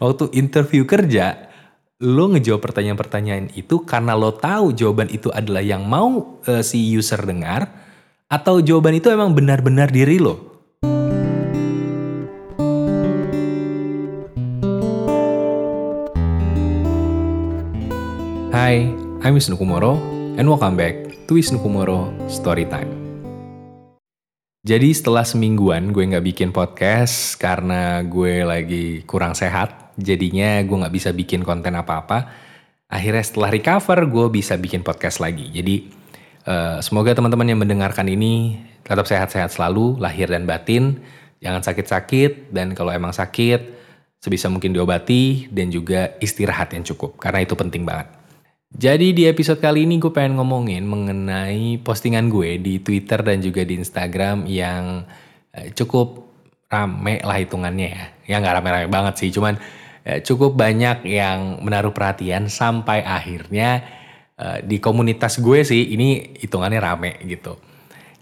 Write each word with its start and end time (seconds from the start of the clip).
Waktu 0.00 0.32
interview 0.32 0.88
kerja, 0.88 1.52
lo 2.00 2.32
ngejawab 2.32 2.64
pertanyaan-pertanyaan 2.64 3.52
itu 3.52 3.84
karena 3.84 4.16
lo 4.16 4.32
tahu 4.32 4.72
jawaban 4.72 5.12
itu 5.12 5.28
adalah 5.28 5.60
yang 5.60 5.84
mau 5.84 6.40
uh, 6.40 6.64
si 6.64 6.80
user 6.96 7.20
dengar, 7.20 7.68
atau 8.32 8.64
jawaban 8.64 8.96
itu 8.96 9.12
emang 9.12 9.36
benar-benar 9.36 9.92
diri 9.92 10.16
lo? 10.16 10.64
Hai, 18.48 18.88
I'm 19.20 19.36
Wisnu 19.36 19.60
Kumoro, 19.60 20.00
and 20.40 20.48
welcome 20.48 20.80
back 20.80 21.12
to 21.28 21.36
Wisnu 21.36 21.60
Kumoro 21.60 22.08
Storytime. 22.32 23.07
Jadi 24.68 24.92
setelah 24.92 25.24
semingguan 25.24 25.96
gue 25.96 26.04
nggak 26.04 26.26
bikin 26.28 26.52
podcast 26.52 27.40
karena 27.40 28.04
gue 28.04 28.44
lagi 28.44 29.00
kurang 29.08 29.32
sehat, 29.32 29.96
jadinya 29.96 30.60
gue 30.60 30.76
nggak 30.76 30.92
bisa 30.92 31.08
bikin 31.16 31.40
konten 31.40 31.72
apa-apa. 31.72 32.28
Akhirnya 32.92 33.24
setelah 33.24 33.48
recover 33.48 34.04
gue 34.04 34.28
bisa 34.28 34.60
bikin 34.60 34.84
podcast 34.84 35.24
lagi. 35.24 35.48
Jadi 35.48 35.88
uh, 36.44 36.84
semoga 36.84 37.16
teman-teman 37.16 37.48
yang 37.48 37.64
mendengarkan 37.64 38.12
ini 38.12 38.60
tetap 38.84 39.08
sehat-sehat 39.08 39.56
selalu, 39.56 39.96
lahir 40.04 40.28
dan 40.28 40.44
batin. 40.44 41.00
Jangan 41.40 41.64
sakit-sakit 41.64 42.52
dan 42.52 42.76
kalau 42.76 42.92
emang 42.92 43.16
sakit 43.16 43.72
sebisa 44.20 44.52
mungkin 44.52 44.76
diobati 44.76 45.48
dan 45.48 45.72
juga 45.72 46.12
istirahat 46.20 46.76
yang 46.76 46.84
cukup 46.84 47.16
karena 47.16 47.40
itu 47.40 47.56
penting 47.56 47.88
banget. 47.88 48.17
Jadi 48.68 49.16
di 49.16 49.24
episode 49.24 49.64
kali 49.64 49.88
ini 49.88 49.96
gue 49.96 50.12
pengen 50.12 50.36
ngomongin 50.36 50.84
mengenai 50.84 51.80
postingan 51.80 52.28
gue 52.28 52.60
di 52.60 52.84
Twitter 52.84 53.24
dan 53.24 53.40
juga 53.40 53.64
di 53.64 53.80
Instagram 53.80 54.44
yang 54.44 55.08
eh, 55.56 55.72
cukup 55.72 56.28
rame 56.68 57.24
lah 57.24 57.40
hitungannya 57.40 57.88
ya. 57.88 58.04
Ya 58.28 58.34
nggak 58.44 58.60
rame-rame 58.60 58.88
banget 58.92 59.14
sih, 59.24 59.32
cuman 59.32 59.56
Eh, 60.08 60.24
cukup 60.24 60.56
banyak 60.56 61.04
yang 61.04 61.60
menaruh 61.60 61.92
perhatian 61.92 62.48
sampai 62.48 63.04
akhirnya 63.04 63.84
uh, 64.40 64.56
di 64.64 64.80
komunitas 64.80 65.36
gue 65.36 65.60
sih 65.60 65.92
ini 65.92 66.32
hitungannya 66.40 66.80
rame 66.80 67.20
gitu. 67.28 67.60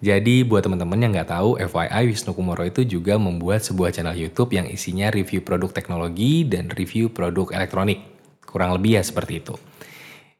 Jadi 0.02 0.42
buat 0.42 0.66
teman-teman 0.66 0.98
yang 0.98 1.14
nggak 1.14 1.30
tahu, 1.30 1.62
FYI 1.62 2.10
Wisnu 2.10 2.34
Kumoro 2.34 2.66
itu 2.66 2.82
juga 2.82 3.14
membuat 3.22 3.62
sebuah 3.62 3.94
channel 3.94 4.18
YouTube 4.18 4.58
yang 4.58 4.66
isinya 4.66 5.14
review 5.14 5.46
produk 5.46 5.70
teknologi 5.70 6.42
dan 6.42 6.74
review 6.74 7.06
produk 7.06 7.54
elektronik. 7.54 8.02
Kurang 8.42 8.74
lebih 8.74 8.98
ya 8.98 9.02
seperti 9.06 9.46
itu. 9.46 9.54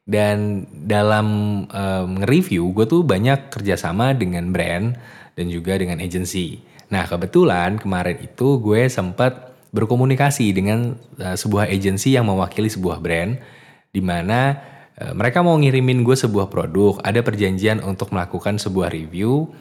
Dan 0.07 0.63
dalam 0.87 1.27
um, 1.67 2.07
nge-review, 2.23 2.71
gue 2.71 2.85
tuh 2.87 3.03
banyak 3.03 3.51
kerjasama 3.51 4.15
dengan 4.15 4.55
brand 4.55 4.95
dan 5.35 5.45
juga 5.51 5.75
dengan 5.75 5.99
agency. 5.99 6.63
Nah 6.87 7.03
kebetulan 7.03 7.75
kemarin 7.75 8.15
itu 8.23 8.63
gue 8.63 8.87
sempat 8.87 9.51
berkomunikasi 9.75 10.55
dengan 10.55 10.95
uh, 11.19 11.35
sebuah 11.35 11.67
agensi 11.67 12.15
yang 12.15 12.31
mewakili 12.31 12.71
sebuah 12.71 13.03
brand 13.03 13.35
di 13.91 13.99
mana 13.99 14.55
uh, 14.95 15.11
mereka 15.11 15.43
mau 15.43 15.59
ngirimin 15.59 16.07
gue 16.07 16.15
sebuah 16.15 16.47
produk, 16.47 17.03
ada 17.03 17.19
perjanjian 17.19 17.83
untuk 17.83 18.15
melakukan 18.15 18.55
sebuah 18.55 18.87
review 18.87 19.51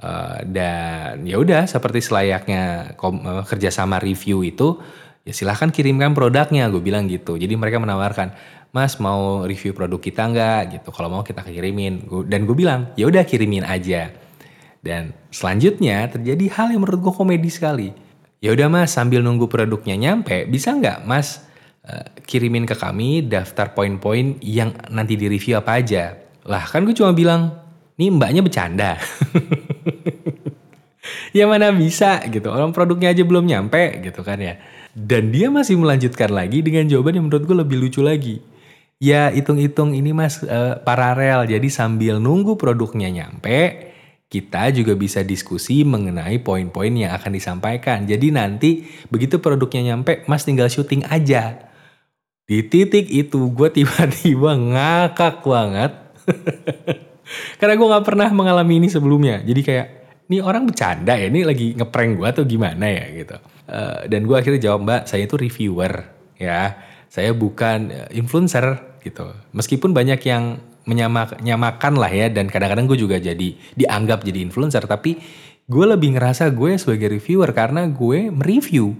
uh, 0.00 0.40
dan 0.48 1.28
ya 1.28 1.36
udah 1.36 1.68
seperti 1.68 2.00
selayaknya 2.00 2.96
kom, 2.96 3.20
uh, 3.20 3.44
kerjasama 3.44 4.00
review 4.00 4.40
itu 4.42 4.80
ya 5.20 5.36
silahkan 5.36 5.68
kirimkan 5.68 6.16
produknya 6.16 6.72
gue 6.72 6.80
bilang 6.80 7.04
gitu 7.04 7.36
jadi 7.36 7.52
mereka 7.52 7.76
menawarkan 7.76 8.32
mas 8.70 8.98
mau 9.02 9.42
review 9.46 9.74
produk 9.74 9.98
kita 9.98 10.22
nggak 10.30 10.60
gitu 10.78 10.88
kalau 10.94 11.10
mau 11.10 11.22
kita 11.26 11.42
kirimin 11.42 12.06
dan 12.30 12.46
gue 12.46 12.54
bilang 12.54 12.90
ya 12.94 13.10
udah 13.10 13.26
kirimin 13.26 13.66
aja 13.66 14.14
dan 14.80 15.12
selanjutnya 15.34 16.06
terjadi 16.08 16.46
hal 16.54 16.66
yang 16.72 16.86
menurut 16.86 17.00
gue 17.02 17.14
komedi 17.14 17.50
sekali 17.50 17.90
Ya 18.40 18.56
udah 18.56 18.72
mas, 18.72 18.96
sambil 18.96 19.20
nunggu 19.20 19.52
produknya 19.52 20.00
nyampe, 20.00 20.48
bisa 20.48 20.72
nggak 20.72 21.04
mas 21.04 21.44
uh, 21.84 22.08
kirimin 22.24 22.64
ke 22.64 22.72
kami 22.72 23.20
daftar 23.20 23.76
poin-poin 23.76 24.40
yang 24.40 24.72
nanti 24.88 25.12
di 25.20 25.28
review 25.28 25.60
apa 25.60 25.76
aja? 25.76 26.16
Lah 26.48 26.64
kan 26.64 26.88
gue 26.88 26.96
cuma 26.96 27.12
bilang, 27.12 27.52
nih 28.00 28.08
mbaknya 28.08 28.40
bercanda. 28.40 28.96
ya 31.36 31.44
mana 31.44 31.68
bisa 31.68 32.24
gitu, 32.32 32.48
orang 32.48 32.72
produknya 32.72 33.12
aja 33.12 33.28
belum 33.28 33.44
nyampe 33.44 34.08
gitu 34.08 34.24
kan 34.24 34.40
ya. 34.40 34.56
Dan 34.96 35.36
dia 35.36 35.52
masih 35.52 35.76
melanjutkan 35.76 36.32
lagi 36.32 36.64
dengan 36.64 36.88
jawaban 36.88 37.20
yang 37.20 37.28
menurut 37.28 37.44
gue 37.44 37.56
lebih 37.60 37.76
lucu 37.76 38.00
lagi. 38.00 38.40
Ya 39.00 39.32
hitung-hitung 39.32 39.96
ini 39.96 40.12
mas 40.12 40.44
uh, 40.44 40.76
paralel, 40.84 41.48
jadi 41.48 41.64
sambil 41.72 42.20
nunggu 42.20 42.60
produknya 42.60 43.08
nyampe, 43.08 43.88
kita 44.28 44.70
juga 44.76 44.92
bisa 44.92 45.24
diskusi 45.24 45.88
mengenai 45.88 46.38
poin-poin 46.44 46.92
yang 46.92 47.16
akan 47.16 47.32
disampaikan. 47.32 48.04
Jadi 48.04 48.28
nanti 48.28 48.84
begitu 49.08 49.40
produknya 49.40 49.90
nyampe, 49.96 50.22
Mas 50.30 50.44
tinggal 50.44 50.68
syuting 50.68 51.08
aja. 51.08 51.66
Di 52.44 52.60
titik 52.68 53.08
itu 53.08 53.50
gue 53.50 53.68
tiba-tiba 53.80 54.52
ngakak 54.54 55.48
banget. 55.48 55.92
Karena 57.58 57.74
gue 57.80 57.86
gak 57.88 58.06
pernah 58.06 58.28
mengalami 58.30 58.84
ini 58.84 58.92
sebelumnya. 58.92 59.40
Jadi 59.40 59.60
kayak, 59.64 59.86
ini 60.28 60.44
orang 60.44 60.68
bercanda 60.68 61.16
ya, 61.16 61.32
ini 61.32 61.40
lagi 61.42 61.72
ngeprank 61.72 62.20
gue 62.20 62.28
atau 62.28 62.44
gimana 62.46 62.84
ya 62.84 63.04
gitu. 63.16 63.36
Uh, 63.64 64.04
dan 64.12 64.28
gue 64.28 64.36
akhirnya 64.36 64.60
jawab, 64.60 64.84
mbak 64.84 65.02
saya 65.08 65.24
itu 65.24 65.40
reviewer 65.40 66.04
ya. 66.36 66.76
Saya 67.10 67.34
bukan 67.34 67.90
eh, 67.90 68.08
influencer 68.14 68.89
gitu. 69.02 69.32
Meskipun 69.52 69.92
banyak 69.92 70.20
yang 70.24 70.60
menyamakan 70.88 71.94
lah 72.00 72.10
ya 72.10 72.32
dan 72.32 72.48
kadang-kadang 72.48 72.88
gue 72.88 72.98
juga 72.98 73.16
jadi 73.20 73.54
dianggap 73.76 74.24
jadi 74.24 74.42
influencer 74.42 74.88
tapi 74.88 75.20
gue 75.70 75.84
lebih 75.86 76.18
ngerasa 76.18 76.50
gue 76.50 76.74
sebagai 76.80 77.14
reviewer 77.14 77.50
karena 77.54 77.86
gue 77.86 78.32
mereview. 78.32 78.96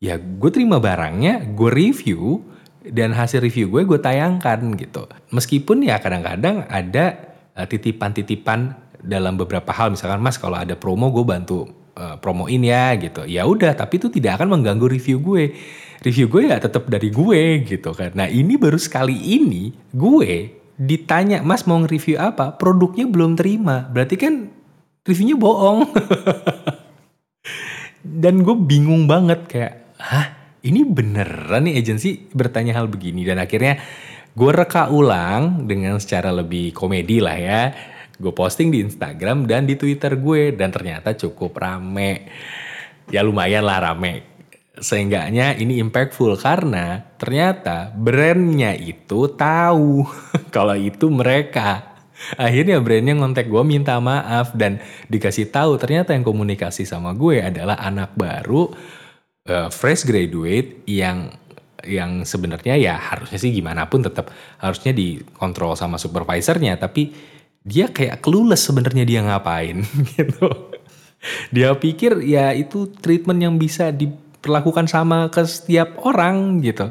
Ya 0.00 0.16
gue 0.20 0.50
terima 0.52 0.80
barangnya 0.80 1.44
gue 1.56 1.70
review 1.72 2.44
dan 2.86 3.12
hasil 3.12 3.42
review 3.42 3.68
gue 3.68 3.82
gue 3.84 3.98
tayangkan 4.00 4.76
gitu. 4.78 5.04
Meskipun 5.34 5.84
ya 5.84 5.98
kadang-kadang 5.98 6.64
ada 6.70 7.36
uh, 7.52 7.66
titipan-titipan 7.66 8.76
dalam 9.02 9.36
beberapa 9.36 9.72
hal. 9.74 9.92
Misalkan 9.92 10.22
mas 10.22 10.40
kalau 10.40 10.56
ada 10.56 10.78
promo 10.78 11.12
gue 11.12 11.24
bantu 11.26 11.68
uh, 11.96 12.16
promoin 12.20 12.62
ya 12.62 12.94
gitu. 12.96 13.28
Ya 13.28 13.44
udah 13.44 13.76
tapi 13.76 13.98
itu 14.00 14.08
tidak 14.08 14.40
akan 14.40 14.56
mengganggu 14.56 14.86
review 14.88 15.20
gue 15.20 15.52
review 16.06 16.30
gue 16.30 16.54
ya 16.54 16.62
tetap 16.62 16.86
dari 16.86 17.10
gue 17.10 17.66
gitu 17.66 17.90
kan. 17.90 18.14
Nah 18.14 18.30
ini 18.30 18.54
baru 18.54 18.78
sekali 18.78 19.34
ini 19.34 19.74
gue 19.90 20.54
ditanya 20.78 21.42
mas 21.42 21.66
mau 21.66 21.82
nge-review 21.82 22.22
apa? 22.22 22.54
Produknya 22.54 23.10
belum 23.10 23.34
terima. 23.34 23.90
Berarti 23.90 24.14
kan 24.14 24.46
reviewnya 25.02 25.34
bohong. 25.34 25.90
Dan 28.22 28.46
gue 28.46 28.54
bingung 28.54 29.10
banget 29.10 29.50
kayak 29.50 29.74
hah? 29.98 30.28
Ini 30.66 30.82
beneran 30.82 31.70
nih 31.70 31.78
agensi 31.78 32.26
bertanya 32.34 32.74
hal 32.74 32.90
begini? 32.90 33.22
Dan 33.22 33.38
akhirnya 33.38 33.78
gue 34.34 34.50
reka 34.50 34.90
ulang 34.90 35.66
dengan 35.66 35.98
secara 36.02 36.34
lebih 36.34 36.74
komedi 36.74 37.22
lah 37.22 37.38
ya. 37.38 37.62
Gue 38.18 38.34
posting 38.34 38.74
di 38.74 38.82
Instagram 38.82 39.46
dan 39.46 39.62
di 39.66 39.78
Twitter 39.78 40.18
gue 40.18 40.54
dan 40.54 40.74
ternyata 40.74 41.14
cukup 41.14 41.54
rame. 41.58 42.26
Ya 43.14 43.22
lumayan 43.22 43.62
lah 43.62 43.78
rame 43.78 44.35
seenggaknya 44.76 45.56
ini 45.56 45.80
impactful 45.80 46.36
karena 46.36 47.04
ternyata 47.16 47.92
brandnya 47.96 48.76
itu 48.76 49.32
tahu 49.32 50.04
kalau 50.54 50.76
itu 50.76 51.08
mereka. 51.08 51.96
Akhirnya 52.40 52.80
brandnya 52.80 53.12
ngontek 53.12 53.52
gue 53.52 53.60
minta 53.60 54.00
maaf 54.00 54.56
dan 54.56 54.80
dikasih 55.12 55.52
tahu 55.52 55.76
ternyata 55.76 56.16
yang 56.16 56.24
komunikasi 56.24 56.88
sama 56.88 57.12
gue 57.12 57.44
adalah 57.44 57.76
anak 57.76 58.16
baru 58.16 58.72
uh, 59.44 59.68
fresh 59.68 60.08
graduate 60.08 60.80
yang 60.88 61.28
yang 61.84 62.24
sebenarnya 62.24 62.74
ya 62.80 62.96
harusnya 62.96 63.36
sih 63.36 63.52
gimana 63.52 63.86
pun 63.86 64.00
tetap 64.00 64.32
harusnya 64.58 64.96
dikontrol 64.96 65.76
sama 65.76 66.00
supervisornya 66.00 66.80
tapi 66.80 67.12
dia 67.66 67.92
kayak 67.92 68.24
clueless 68.24 68.64
sebenarnya 68.64 69.04
dia 69.04 69.20
ngapain 69.20 69.84
gitu. 70.16 70.48
Dia 71.50 71.74
pikir 71.74 72.22
ya 72.22 72.54
itu 72.54 72.86
treatment 73.02 73.42
yang 73.42 73.54
bisa 73.58 73.90
di 73.90 74.06
diperlakukan 74.46 74.86
sama 74.86 75.26
ke 75.26 75.42
setiap 75.42 75.98
orang 76.06 76.62
gitu. 76.62 76.86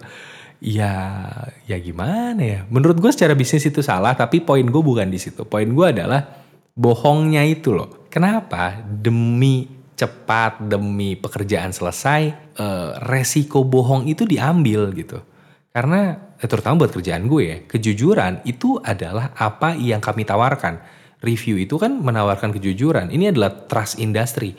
Ya, 0.59 1.23
ya 1.63 1.79
gimana 1.79 2.43
ya? 2.43 2.59
Menurut 2.67 2.99
gue 2.99 3.15
secara 3.15 3.31
bisnis 3.31 3.63
itu 3.63 3.79
salah, 3.79 4.11
tapi 4.11 4.43
poin 4.43 4.67
gue 4.67 4.83
bukan 4.83 5.07
di 5.07 5.15
situ. 5.15 5.47
Poin 5.47 5.63
gue 5.71 5.87
adalah 5.87 6.43
bohongnya 6.75 7.47
itu 7.47 7.71
loh. 7.71 8.11
Kenapa? 8.11 8.75
Demi 8.83 9.71
cepat, 9.95 10.67
demi 10.67 11.15
pekerjaan 11.15 11.71
selesai, 11.71 12.21
eh, 12.59 12.89
resiko 13.07 13.63
bohong 13.63 14.11
itu 14.11 14.27
diambil 14.27 14.91
gitu. 14.91 15.23
Karena 15.71 16.35
eh, 16.35 16.47
terutama 16.51 16.83
buat 16.83 16.91
kerjaan 16.91 17.31
gue 17.31 17.43
ya, 17.47 17.57
kejujuran 17.63 18.43
itu 18.43 18.75
adalah 18.83 19.31
apa 19.39 19.79
yang 19.79 20.03
kami 20.03 20.27
tawarkan. 20.27 20.83
Review 21.23 21.55
itu 21.55 21.79
kan 21.79 21.95
menawarkan 22.03 22.51
kejujuran. 22.51 23.07
Ini 23.09 23.31
adalah 23.31 23.65
trust 23.71 23.97
industry 24.03 24.53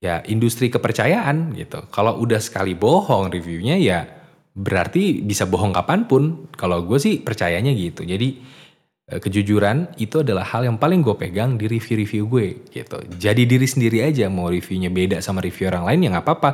ya 0.00 0.20
industri 0.28 0.68
kepercayaan 0.68 1.56
gitu. 1.56 1.88
Kalau 1.88 2.20
udah 2.20 2.40
sekali 2.40 2.76
bohong 2.76 3.32
reviewnya 3.32 3.76
ya 3.80 4.04
berarti 4.56 5.20
bisa 5.24 5.48
bohong 5.48 5.76
kapan 5.76 6.08
pun. 6.08 6.48
Kalau 6.56 6.84
gue 6.84 6.98
sih 7.00 7.20
percayanya 7.20 7.72
gitu. 7.72 8.04
Jadi 8.04 8.40
eh, 9.12 9.20
kejujuran 9.20 9.96
itu 10.00 10.20
adalah 10.24 10.44
hal 10.44 10.68
yang 10.68 10.76
paling 10.76 11.00
gue 11.00 11.16
pegang 11.16 11.56
di 11.56 11.68
review-review 11.68 12.22
gue 12.28 12.46
gitu. 12.72 12.96
Jadi 13.16 13.42
diri 13.48 13.66
sendiri 13.68 14.04
aja 14.04 14.28
mau 14.28 14.48
reviewnya 14.52 14.92
beda 14.92 15.20
sama 15.24 15.40
review 15.40 15.68
orang 15.72 15.84
lain 15.88 16.00
ya 16.04 16.08
nggak 16.16 16.26
apa-apa. 16.26 16.50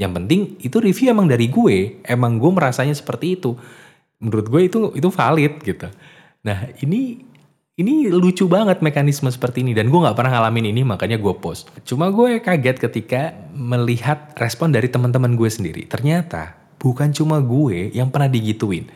Yang 0.00 0.12
penting 0.16 0.40
itu 0.64 0.76
review 0.80 1.12
emang 1.12 1.28
dari 1.28 1.46
gue, 1.52 2.00
emang 2.08 2.40
gue 2.40 2.50
merasanya 2.52 2.96
seperti 2.96 3.36
itu. 3.40 3.52
Menurut 4.22 4.46
gue 4.48 4.62
itu 4.64 4.78
itu 4.96 5.08
valid 5.12 5.60
gitu. 5.60 5.88
Nah 6.42 6.72
ini 6.80 7.31
ini 7.80 8.12
lucu 8.12 8.44
banget 8.52 8.84
mekanisme 8.84 9.32
seperti 9.32 9.64
ini 9.64 9.72
dan 9.72 9.88
gue 9.88 9.96
nggak 9.96 10.12
pernah 10.12 10.36
ngalamin 10.36 10.76
ini 10.76 10.84
makanya 10.84 11.16
gue 11.16 11.32
post. 11.40 11.72
Cuma 11.88 12.12
gue 12.12 12.36
kaget 12.44 12.76
ketika 12.76 13.32
melihat 13.56 14.36
respon 14.36 14.76
dari 14.76 14.92
teman-teman 14.92 15.32
gue 15.32 15.48
sendiri. 15.48 15.88
Ternyata 15.88 16.52
bukan 16.76 17.16
cuma 17.16 17.40
gue 17.40 17.88
yang 17.96 18.12
pernah 18.12 18.28
digituin. 18.28 18.92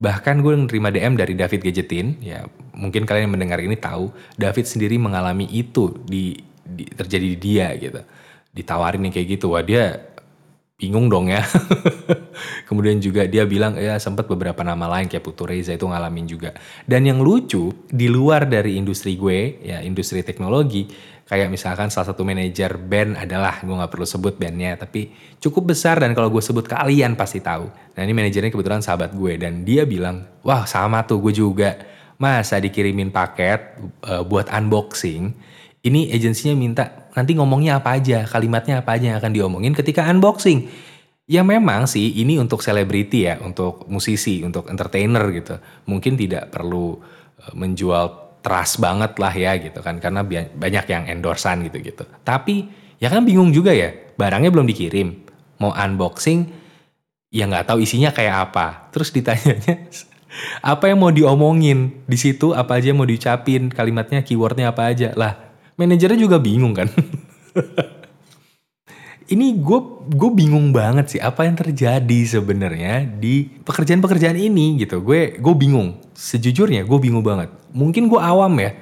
Bahkan 0.00 0.40
gue 0.40 0.52
nerima 0.64 0.88
DM 0.88 1.16
dari 1.16 1.36
David 1.36 1.60
Gadgetin, 1.60 2.20
ya 2.20 2.44
mungkin 2.76 3.08
kalian 3.08 3.28
yang 3.28 3.34
mendengar 3.36 3.60
ini 3.60 3.76
tahu, 3.76 4.12
David 4.36 4.64
sendiri 4.68 4.96
mengalami 5.00 5.48
itu 5.52 5.92
di, 6.04 6.36
di 6.64 6.84
terjadi 6.88 7.26
di 7.32 7.38
dia 7.40 7.68
gitu. 7.76 8.00
Ditawarin 8.52 9.08
yang 9.08 9.12
kayak 9.12 9.28
gitu, 9.40 9.52
wah 9.52 9.64
dia 9.64 10.15
bingung 10.76 11.08
dong 11.08 11.32
ya. 11.32 11.40
Kemudian 12.68 13.00
juga 13.00 13.24
dia 13.24 13.48
bilang 13.48 13.80
ya 13.80 13.96
sempat 13.96 14.28
beberapa 14.28 14.60
nama 14.60 14.84
lain 14.92 15.08
kayak 15.08 15.24
Putu 15.24 15.48
Reza 15.48 15.72
itu 15.72 15.88
ngalamin 15.88 16.28
juga. 16.28 16.52
Dan 16.84 17.08
yang 17.08 17.24
lucu 17.24 17.72
di 17.88 18.12
luar 18.12 18.44
dari 18.44 18.76
industri 18.76 19.16
gue 19.16 19.64
ya 19.64 19.80
industri 19.80 20.20
teknologi 20.20 20.84
kayak 21.26 21.50
misalkan 21.50 21.90
salah 21.90 22.12
satu 22.12 22.22
manajer 22.22 22.76
band 22.76 23.18
adalah 23.18 23.58
gue 23.64 23.72
nggak 23.72 23.90
perlu 23.90 24.06
sebut 24.06 24.38
bandnya 24.38 24.78
tapi 24.78 25.10
cukup 25.42 25.74
besar 25.74 25.98
dan 25.98 26.14
kalau 26.14 26.30
gue 26.30 26.44
sebut 26.44 26.68
kalian 26.68 27.16
pasti 27.16 27.40
tahu. 27.40 27.66
Nah 27.96 28.00
ini 28.04 28.12
manajernya 28.12 28.52
kebetulan 28.52 28.84
sahabat 28.84 29.16
gue 29.16 29.34
dan 29.40 29.64
dia 29.64 29.88
bilang 29.88 30.28
wah 30.44 30.68
sama 30.68 31.02
tuh 31.08 31.24
gue 31.24 31.32
juga 31.32 31.80
masa 32.20 32.60
dikirimin 32.60 33.08
paket 33.12 33.80
uh, 34.04 34.24
buat 34.24 34.52
unboxing 34.52 35.32
ini 35.86 36.10
agensinya 36.10 36.58
minta 36.58 37.06
nanti 37.14 37.38
ngomongnya 37.38 37.78
apa 37.78 37.94
aja, 37.96 38.26
kalimatnya 38.26 38.82
apa 38.82 38.98
aja 38.98 39.14
yang 39.14 39.18
akan 39.22 39.32
diomongin 39.32 39.72
ketika 39.72 40.02
unboxing. 40.10 40.66
Ya 41.26 41.42
memang 41.42 41.90
sih 41.90 42.22
ini 42.22 42.38
untuk 42.38 42.62
selebriti 42.62 43.26
ya, 43.26 43.38
untuk 43.42 43.86
musisi, 43.90 44.42
untuk 44.42 44.70
entertainer 44.70 45.22
gitu. 45.30 45.58
Mungkin 45.86 46.18
tidak 46.18 46.50
perlu 46.50 46.98
eh, 47.38 47.54
menjual 47.54 48.38
trust 48.42 48.78
banget 48.78 49.18
lah 49.18 49.34
ya 49.34 49.58
gitu 49.58 49.82
kan, 49.82 49.98
karena 49.98 50.22
banyak 50.54 50.84
yang 50.86 51.02
endorsan 51.10 51.66
gitu-gitu. 51.66 52.06
Tapi 52.22 52.70
ya 53.02 53.10
kan 53.10 53.26
bingung 53.26 53.50
juga 53.50 53.74
ya, 53.74 53.90
barangnya 54.14 54.54
belum 54.54 54.70
dikirim, 54.70 55.08
mau 55.58 55.74
unboxing, 55.74 56.46
ya 57.34 57.50
nggak 57.50 57.74
tahu 57.74 57.82
isinya 57.82 58.14
kayak 58.14 58.50
apa. 58.50 58.90
Terus 58.94 59.10
ditanyanya 59.10 59.90
apa 60.74 60.84
yang 60.86 61.02
mau 61.02 61.10
diomongin 61.10 62.06
di 62.06 62.18
situ, 62.18 62.54
apa 62.54 62.78
aja 62.78 62.94
yang 62.94 63.02
mau 63.02 63.08
diucapin, 63.08 63.66
kalimatnya, 63.66 64.22
keywordnya 64.22 64.70
apa 64.70 64.94
aja 64.94 65.10
lah 65.18 65.45
manajernya 65.76 66.18
juga 66.18 66.40
bingung 66.40 66.72
kan. 66.72 66.88
ini 69.32 69.58
gue 69.58 69.80
gue 70.12 70.30
bingung 70.32 70.70
banget 70.72 71.16
sih 71.16 71.20
apa 71.20 71.44
yang 71.44 71.56
terjadi 71.58 72.20
sebenarnya 72.38 73.06
di 73.06 73.48
pekerjaan-pekerjaan 73.62 74.36
ini 74.36 74.80
gitu. 74.80 75.04
Gue 75.04 75.36
gue 75.36 75.54
bingung. 75.54 76.00
Sejujurnya 76.16 76.82
gue 76.88 76.98
bingung 76.98 77.22
banget. 77.22 77.52
Mungkin 77.76 78.08
gue 78.08 78.20
awam 78.20 78.56
ya. 78.58 78.72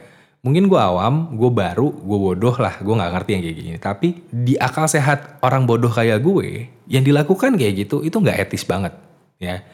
Mungkin 0.45 0.69
gue 0.69 0.77
awam, 0.77 1.41
gue 1.41 1.49
baru, 1.49 1.89
gue 1.89 2.19
bodoh 2.21 2.53
lah, 2.61 2.77
gue 2.77 2.93
nggak 2.93 3.13
ngerti 3.17 3.31
yang 3.33 3.43
kayak 3.49 3.57
gini. 3.57 3.71
Tapi 3.81 4.09
di 4.29 4.61
akal 4.61 4.85
sehat 4.85 5.41
orang 5.41 5.65
bodoh 5.65 5.89
kayak 5.89 6.21
gue, 6.21 6.69
yang 6.85 7.01
dilakukan 7.01 7.57
kayak 7.57 7.89
gitu 7.89 8.05
itu 8.05 8.21
nggak 8.21 8.45
etis 8.45 8.69
banget, 8.69 8.93
ya. 9.41 9.65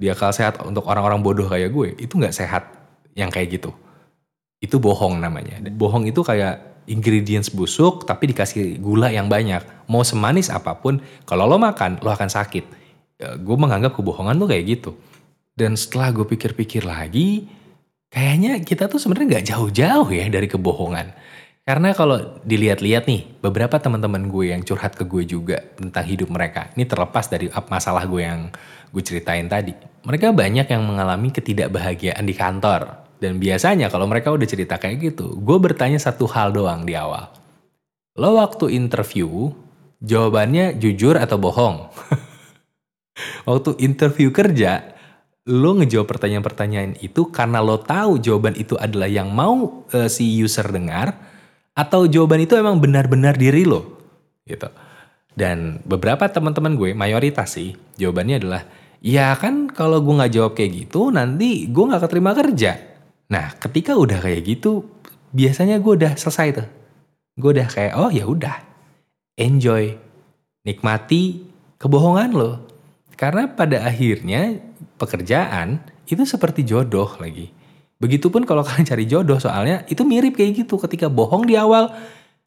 Di 0.00 0.08
akal 0.08 0.32
sehat 0.32 0.64
untuk 0.64 0.88
orang-orang 0.88 1.20
bodoh 1.20 1.44
kayak 1.44 1.68
gue 1.68 1.92
itu 2.00 2.16
nggak 2.16 2.32
sehat 2.32 2.72
yang 3.12 3.28
kayak 3.28 3.60
gitu 3.60 3.76
itu 4.64 4.80
bohong 4.80 5.20
namanya. 5.20 5.60
Bohong 5.76 6.08
itu 6.08 6.24
kayak 6.24 6.88
ingredients 6.88 7.52
busuk 7.52 8.08
tapi 8.08 8.32
dikasih 8.32 8.80
gula 8.80 9.12
yang 9.12 9.28
banyak. 9.28 9.60
Mau 9.88 10.00
semanis 10.00 10.48
apa 10.48 10.80
pun, 10.80 11.04
kalau 11.28 11.44
lo 11.44 11.60
makan, 11.60 12.00
lo 12.00 12.08
akan 12.08 12.32
sakit. 12.32 12.64
Ya, 13.20 13.36
gue 13.36 13.56
menganggap 13.56 13.92
kebohongan 13.94 14.40
tuh 14.40 14.48
kayak 14.48 14.64
gitu. 14.64 14.90
Dan 15.54 15.76
setelah 15.76 16.10
gue 16.10 16.26
pikir-pikir 16.26 16.82
lagi, 16.82 17.46
kayaknya 18.10 18.64
kita 18.64 18.88
tuh 18.88 18.98
sebenarnya 18.98 19.38
nggak 19.38 19.46
jauh-jauh 19.54 20.08
ya 20.10 20.26
dari 20.32 20.48
kebohongan. 20.48 21.14
Karena 21.64 21.96
kalau 21.96 22.40
dilihat-lihat 22.44 23.08
nih, 23.08 23.40
beberapa 23.40 23.80
teman-teman 23.80 24.28
gue 24.28 24.52
yang 24.52 24.60
curhat 24.60 25.00
ke 25.00 25.08
gue 25.08 25.24
juga 25.24 25.64
tentang 25.80 26.04
hidup 26.04 26.28
mereka. 26.28 26.68
Ini 26.76 26.84
terlepas 26.84 27.24
dari 27.32 27.48
masalah 27.48 28.04
gue 28.04 28.20
yang 28.20 28.52
gue 28.92 29.00
ceritain 29.00 29.48
tadi. 29.48 29.72
Mereka 30.04 30.36
banyak 30.36 30.68
yang 30.68 30.82
mengalami 30.84 31.32
ketidakbahagiaan 31.32 32.20
di 32.20 32.36
kantor 32.36 33.03
dan 33.22 33.38
biasanya 33.38 33.88
kalau 33.88 34.10
mereka 34.10 34.34
udah 34.34 34.46
cerita 34.48 34.78
kayak 34.78 35.14
gitu, 35.14 35.38
gue 35.38 35.58
bertanya 35.62 35.98
satu 36.00 36.26
hal 36.26 36.50
doang 36.50 36.82
di 36.82 36.98
awal. 36.98 37.30
Lo 38.18 38.38
waktu 38.38 38.74
interview, 38.74 39.50
jawabannya 40.02 40.78
jujur 40.78 41.18
atau 41.18 41.38
bohong? 41.38 41.90
waktu 43.48 43.70
interview 43.82 44.30
kerja, 44.34 44.94
lo 45.50 45.78
ngejawab 45.78 46.06
pertanyaan-pertanyaan 46.06 46.98
itu 47.02 47.30
karena 47.30 47.58
lo 47.62 47.82
tahu 47.82 48.18
jawaban 48.22 48.54
itu 48.58 48.78
adalah 48.78 49.10
yang 49.10 49.30
mau 49.30 49.86
uh, 49.90 50.08
si 50.10 50.30
user 50.38 50.66
dengar, 50.70 51.14
atau 51.74 52.06
jawaban 52.06 52.46
itu 52.46 52.54
emang 52.54 52.78
benar-benar 52.78 53.34
diri 53.34 53.66
lo? 53.66 53.98
Gitu. 54.46 54.70
Dan 55.34 55.82
beberapa 55.82 56.30
teman-teman 56.30 56.78
gue, 56.78 56.94
mayoritas 56.94 57.58
sih, 57.58 57.74
jawabannya 57.98 58.36
adalah, 58.38 58.62
ya 59.02 59.34
kan 59.34 59.66
kalau 59.66 59.98
gue 59.98 60.14
nggak 60.14 60.32
jawab 60.34 60.52
kayak 60.54 60.86
gitu, 60.86 61.10
nanti 61.10 61.66
gue 61.66 61.84
nggak 61.90 62.02
keterima 62.06 62.30
kerja 62.30 62.93
Nah, 63.34 63.50
ketika 63.58 63.98
udah 63.98 64.22
kayak 64.22 64.46
gitu, 64.46 64.86
biasanya 65.34 65.82
gue 65.82 65.92
udah 65.98 66.14
selesai 66.14 66.48
tuh. 66.54 66.68
Gue 67.34 67.50
udah 67.58 67.66
kayak, 67.66 67.98
oh 67.98 68.06
ya 68.14 68.30
udah, 68.30 68.62
enjoy, 69.34 69.98
nikmati 70.62 71.42
kebohongan 71.82 72.30
lo. 72.30 72.62
Karena 73.18 73.50
pada 73.50 73.82
akhirnya 73.82 74.54
pekerjaan 74.94 75.82
itu 76.06 76.22
seperti 76.22 76.62
jodoh 76.62 77.10
lagi. 77.18 77.50
Begitupun 77.98 78.46
kalau 78.46 78.62
kalian 78.66 78.86
cari 78.86 79.04
jodoh 79.10 79.42
soalnya 79.42 79.82
itu 79.90 80.06
mirip 80.06 80.38
kayak 80.38 80.62
gitu. 80.62 80.78
Ketika 80.78 81.10
bohong 81.10 81.50
di 81.50 81.58
awal, 81.58 81.90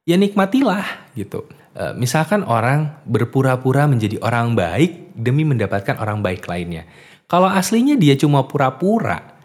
ya 0.07 0.15
nikmatilah 0.15 1.11
gitu. 1.19 1.43
E, 1.75 1.99
misalkan 1.99 2.47
orang 2.47 3.03
berpura-pura 3.03 3.91
menjadi 3.91 4.23
orang 4.23 4.55
baik 4.55 5.11
demi 5.19 5.43
mendapatkan 5.43 5.99
orang 5.99 6.23
baik 6.23 6.47
lainnya. 6.47 6.87
Kalau 7.27 7.51
aslinya 7.51 7.99
dia 7.99 8.15
cuma 8.15 8.47
pura-pura, 8.47 9.36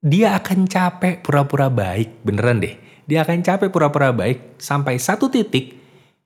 dia 0.00 0.36
akan 0.36 0.64
capek 0.64 1.20
pura-pura 1.20 1.68
baik, 1.68 2.24
beneran 2.24 2.64
deh. 2.64 2.76
Dia 3.04 3.24
akan 3.24 3.44
capek 3.44 3.68
pura-pura 3.68 4.12
baik 4.16 4.56
sampai 4.56 4.96
satu 4.96 5.28
titik 5.28 5.80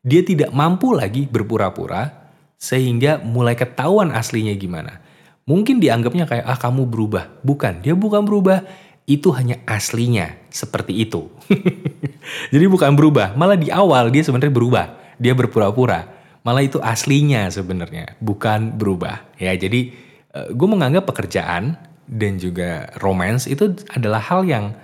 dia 0.04 0.20
tidak 0.20 0.52
mampu 0.52 0.92
lagi 0.92 1.24
berpura-pura 1.24 2.12
sehingga 2.60 3.24
mulai 3.24 3.56
ketahuan 3.56 4.12
aslinya 4.12 4.52
gimana. 4.52 5.00
Mungkin 5.48 5.80
dianggapnya 5.80 6.28
kayak 6.28 6.44
ah 6.44 6.60
kamu 6.60 6.84
berubah. 6.84 7.40
Bukan, 7.40 7.80
dia 7.80 7.96
bukan 7.96 8.28
berubah. 8.28 8.68
Itu 9.04 9.32
hanya 9.36 9.60
aslinya 9.64 10.32
seperti 10.52 11.08
itu. 11.08 11.28
Jadi 12.52 12.64
bukan 12.68 12.96
berubah, 12.96 13.36
malah 13.36 13.56
di 13.56 13.68
awal 13.68 14.08
dia 14.08 14.24
sebenarnya 14.24 14.52
berubah. 14.52 14.86
Dia 15.16 15.32
berpura-pura. 15.36 16.08
Malah 16.44 16.64
itu 16.64 16.76
aslinya 16.80 17.48
sebenarnya, 17.48 18.20
bukan 18.20 18.76
berubah. 18.76 19.24
Ya, 19.40 19.56
jadi 19.56 19.96
eh, 20.36 20.48
gue 20.52 20.68
menganggap 20.68 21.08
pekerjaan 21.08 21.80
dan 22.08 22.36
juga 22.36 22.92
romance 23.00 23.48
itu 23.48 23.72
adalah 23.92 24.20
hal 24.20 24.44
yang 24.44 24.76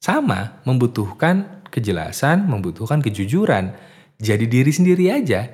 sama, 0.00 0.60
membutuhkan 0.68 1.64
kejelasan, 1.72 2.44
membutuhkan 2.44 3.00
kejujuran. 3.00 3.72
Jadi 4.20 4.44
diri 4.46 4.72
sendiri 4.72 5.10
aja. 5.10 5.48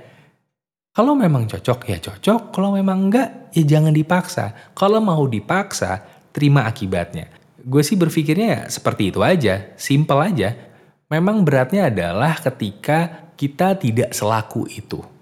Kalau 0.90 1.14
memang 1.14 1.46
cocok 1.46 1.86
ya 1.86 1.98
cocok, 2.02 2.50
kalau 2.50 2.74
memang 2.74 3.08
enggak 3.08 3.54
ya 3.54 3.62
jangan 3.62 3.94
dipaksa. 3.94 4.74
Kalau 4.74 4.98
mau 4.98 5.22
dipaksa, 5.24 6.02
terima 6.34 6.66
akibatnya. 6.66 7.30
Gue 7.62 7.86
sih 7.86 7.94
berpikirnya 7.94 8.48
ya 8.48 8.60
seperti 8.66 9.14
itu 9.14 9.22
aja, 9.22 9.70
simple 9.78 10.18
aja. 10.18 10.56
Memang 11.10 11.42
beratnya 11.46 11.90
adalah 11.90 12.38
ketika 12.38 13.30
kita 13.38 13.78
tidak 13.78 14.10
selaku 14.14 14.66
itu 14.66 15.19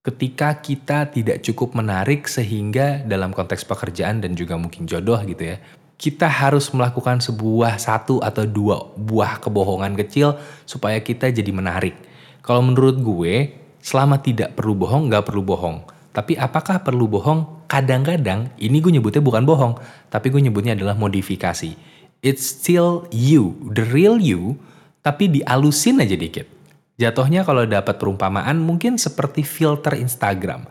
ketika 0.00 0.56
kita 0.56 1.12
tidak 1.12 1.44
cukup 1.44 1.76
menarik 1.76 2.24
sehingga 2.24 3.04
dalam 3.04 3.36
konteks 3.36 3.68
pekerjaan 3.68 4.24
dan 4.24 4.32
juga 4.32 4.56
mungkin 4.56 4.88
jodoh 4.88 5.20
gitu 5.28 5.52
ya, 5.52 5.56
kita 6.00 6.24
harus 6.24 6.72
melakukan 6.72 7.20
sebuah 7.20 7.76
satu 7.76 8.24
atau 8.24 8.48
dua 8.48 8.80
buah 8.96 9.36
kebohongan 9.44 9.92
kecil 10.00 10.40
supaya 10.64 10.96
kita 11.04 11.28
jadi 11.28 11.52
menarik. 11.52 11.92
Kalau 12.40 12.64
menurut 12.64 12.96
gue, 12.96 13.52
selama 13.84 14.16
tidak 14.16 14.56
perlu 14.56 14.72
bohong, 14.72 15.12
nggak 15.12 15.28
perlu 15.28 15.44
bohong. 15.44 15.84
Tapi 16.16 16.40
apakah 16.40 16.80
perlu 16.80 17.04
bohong? 17.04 17.68
Kadang-kadang, 17.68 18.50
ini 18.56 18.80
gue 18.80 18.96
nyebutnya 18.96 19.20
bukan 19.20 19.44
bohong, 19.44 19.76
tapi 20.08 20.32
gue 20.32 20.40
nyebutnya 20.40 20.72
adalah 20.72 20.96
modifikasi. 20.96 21.76
It's 22.24 22.42
still 22.42 23.04
you, 23.12 23.60
the 23.68 23.84
real 23.84 24.16
you, 24.16 24.56
tapi 25.04 25.28
dialusin 25.28 26.00
aja 26.00 26.16
dikit. 26.16 26.59
Jatuhnya 27.00 27.48
kalau 27.48 27.64
dapat 27.64 27.96
perumpamaan 27.96 28.60
mungkin 28.60 29.00
seperti 29.00 29.40
filter 29.40 29.96
Instagram. 29.96 30.68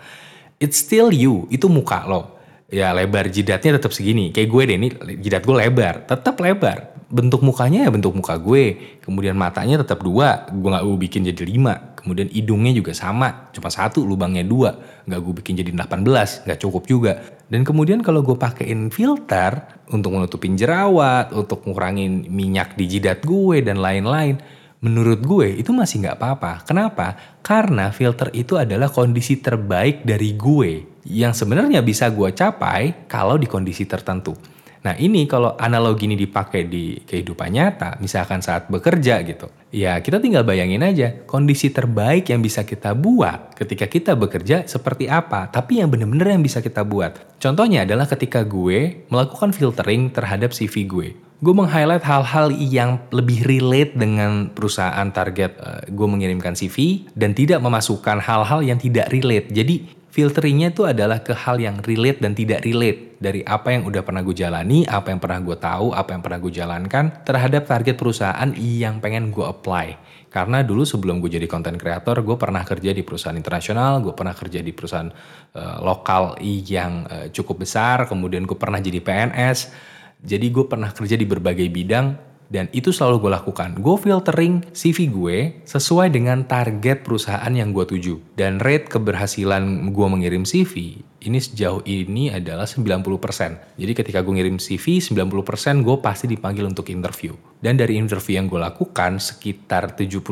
It's 0.61 0.77
still 0.77 1.09
you, 1.09 1.49
itu 1.49 1.65
muka 1.65 2.05
lo. 2.05 2.37
Ya 2.69 2.93
lebar 2.93 3.25
jidatnya 3.33 3.81
tetap 3.81 3.89
segini. 3.89 4.29
Kayak 4.29 4.49
gue 4.53 4.61
deh, 4.69 4.77
ini 4.77 4.87
jidat 5.25 5.41
gue 5.41 5.57
lebar, 5.57 6.05
tetap 6.05 6.37
lebar. 6.37 7.01
bentuk 7.09 7.41
mukanya 7.41 7.89
ya 7.89 7.89
bentuk 7.89 8.13
muka 8.13 8.37
gue. 8.37 8.77
Kemudian 9.01 9.33
matanya 9.33 9.81
tetap 9.81 10.05
dua, 10.05 10.45
gue 10.53 10.69
gak 10.69 10.85
gue 10.85 10.97
bikin 11.09 11.25
jadi 11.25 11.41
lima. 11.41 11.97
Kemudian 11.97 12.29
hidungnya 12.29 12.69
juga 12.77 12.93
sama, 12.93 13.49
cuma 13.49 13.73
satu 13.73 14.05
lubangnya 14.05 14.45
dua. 14.45 14.77
Gak 15.09 15.17
gue 15.17 15.33
bikin 15.41 15.57
jadi 15.57 15.73
18, 15.73 16.45
gak 16.45 16.59
cukup 16.61 16.85
juga. 16.85 17.17
Dan 17.49 17.65
kemudian 17.65 18.05
kalau 18.05 18.21
gue 18.21 18.37
pakein 18.37 18.93
filter 18.93 19.81
untuk 19.89 20.13
menutupin 20.13 20.53
jerawat, 20.53 21.33
untuk 21.33 21.65
ngurangin 21.65 22.29
minyak 22.29 22.77
di 22.77 22.85
jidat 22.85 23.25
gue 23.25 23.65
dan 23.65 23.81
lain-lain, 23.81 24.37
menurut 24.79 25.19
gue 25.19 25.59
itu 25.59 25.75
masih 25.75 26.07
gak 26.07 26.19
apa-apa. 26.19 26.63
Kenapa? 26.63 27.15
Karena 27.43 27.91
filter 27.91 28.31
itu 28.31 28.55
adalah 28.55 28.87
kondisi 28.87 29.39
terbaik 29.39 30.07
dari 30.07 30.35
gue 30.39 31.03
yang 31.07 31.35
sebenarnya 31.35 31.83
bisa 31.83 32.07
gue 32.11 32.31
capai 32.31 33.07
kalau 33.11 33.35
di 33.35 33.47
kondisi 33.47 33.83
tertentu. 33.83 34.35
Nah 34.79 34.95
ini 34.95 35.27
kalau 35.27 35.59
analogi 35.59 36.07
ini 36.07 36.15
dipakai 36.15 36.67
di 36.67 37.03
kehidupan 37.03 37.51
nyata, 37.51 37.99
misalkan 37.99 38.39
saat 38.39 38.71
bekerja 38.71 39.19
gitu. 39.27 39.51
Ya 39.69 39.99
kita 39.99 40.23
tinggal 40.23 40.47
bayangin 40.47 40.81
aja 40.81 41.13
kondisi 41.27 41.69
terbaik 41.69 42.31
yang 42.31 42.39
bisa 42.39 42.63
kita 42.63 42.95
buat 42.95 43.53
ketika 43.59 43.85
kita 43.85 44.11
bekerja 44.15 44.65
seperti 44.65 45.11
apa. 45.11 45.51
Tapi 45.51 45.83
yang 45.83 45.91
bener-bener 45.91 46.33
yang 46.33 46.43
bisa 46.43 46.63
kita 46.63 46.87
buat. 46.87 47.37
Contohnya 47.37 47.83
adalah 47.83 48.07
ketika 48.07 48.41
gue 48.47 49.05
melakukan 49.11 49.51
filtering 49.51 50.09
terhadap 50.09 50.55
CV 50.55 50.87
gue. 50.87 51.09
Gue 51.39 51.55
meng-highlight 51.55 52.03
hal-hal 52.03 52.51
yang 52.51 52.99
lebih 53.15 53.47
relate 53.47 53.95
dengan 53.95 54.51
perusahaan 54.51 55.07
target 55.07 55.55
uh, 55.55 55.79
gue 55.87 56.07
mengirimkan 56.07 56.51
CV 56.51 57.07
dan 57.15 57.31
tidak 57.31 57.63
memasukkan 57.63 58.19
hal-hal 58.19 58.59
yang 58.59 58.75
tidak 58.75 59.07
relate. 59.07 59.47
Jadi 59.47 59.98
filteringnya 60.09 60.73
itu 60.73 60.85
adalah 60.89 61.21
ke 61.21 61.37
hal 61.37 61.61
yang 61.61 61.81
relate 61.85 62.19
dan 62.21 62.33
tidak 62.33 62.65
relate 62.65 63.21
dari 63.21 63.45
apa 63.45 63.73
yang 63.73 63.85
udah 63.85 64.01
pernah 64.01 64.25
gue 64.25 64.33
jalani, 64.33 64.87
apa 64.89 65.13
yang 65.13 65.21
pernah 65.21 65.39
gue 65.41 65.57
tahu, 65.57 65.93
apa 65.93 66.09
yang 66.15 66.21
pernah 66.25 66.39
gue 66.41 66.53
jalankan 66.53 67.05
terhadap 67.23 67.69
target 67.69 67.95
perusahaan 67.95 68.49
yang 68.57 68.97
pengen 68.97 69.29
gue 69.29 69.45
apply. 69.45 69.95
Karena 70.29 70.61
dulu 70.61 70.85
sebelum 70.85 71.21
gue 71.21 71.29
jadi 71.29 71.49
content 71.49 71.77
creator, 71.77 72.21
gue 72.21 72.37
pernah 72.37 72.61
kerja 72.61 72.93
di 72.93 73.01
perusahaan 73.01 73.37
internasional, 73.37 73.97
gue 74.01 74.13
pernah 74.13 74.37
kerja 74.37 74.61
di 74.61 74.71
perusahaan 74.73 75.09
uh, 75.57 75.77
lokal 75.81 76.37
yang 76.45 77.09
uh, 77.09 77.27
cukup 77.33 77.65
besar, 77.65 78.05
kemudian 78.05 78.45
gue 78.45 78.57
pernah 78.57 78.77
jadi 78.77 79.01
PNS. 79.01 79.73
Jadi 80.19 80.51
gue 80.51 80.67
pernah 80.67 80.91
kerja 80.91 81.15
di 81.15 81.23
berbagai 81.23 81.65
bidang 81.71 82.28
dan 82.49 82.65
itu 82.73 82.89
selalu 82.89 83.29
gue 83.29 83.31
lakukan. 83.37 83.77
Gue 83.77 83.95
filtering 84.01 84.65
CV 84.73 85.07
gue 85.09 85.37
sesuai 85.69 86.09
dengan 86.09 86.43
target 86.49 87.05
perusahaan 87.05 87.53
yang 87.53 87.69
gue 87.71 87.85
tuju. 87.85 88.17
Dan 88.33 88.57
rate 88.57 88.89
keberhasilan 88.89 89.93
gue 89.93 90.07
mengirim 90.09 90.43
CV 90.43 90.97
ini 91.19 91.39
sejauh 91.39 91.83
ini 91.83 92.31
adalah 92.31 92.63
90%. 92.63 93.75
Jadi 93.75 93.91
ketika 93.91 94.23
gue 94.23 94.33
ngirim 94.39 94.55
CV, 94.55 95.03
90% 95.03 95.83
gue 95.83 95.97
pasti 95.99 96.25
dipanggil 96.31 96.63
untuk 96.63 96.87
interview. 96.87 97.35
Dan 97.59 97.75
dari 97.75 97.99
interview 97.99 98.39
yang 98.39 98.47
gue 98.47 98.59
lakukan, 98.59 99.19
sekitar 99.19 99.99
70% 99.99 100.23